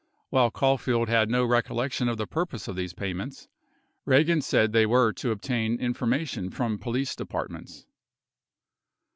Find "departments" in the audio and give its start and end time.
7.15-7.85